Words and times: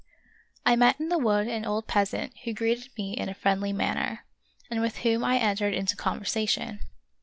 I 0.65 0.75
met 0.75 0.99
in 0.99 1.09
the 1.09 1.19
wood 1.19 1.47
an 1.47 1.63
old 1.63 1.85
peasant 1.85 2.33
who 2.43 2.55
greeted 2.55 2.89
me 2.97 3.13
in 3.13 3.29
a 3.29 3.35
friendly 3.35 3.71
manner, 3.71 4.25
and 4.67 4.81
with 4.81 4.97
whom 5.05 5.23
I 5.23 5.37
entered 5.37 5.75
into 5.75 5.95
conversation. 5.95 6.79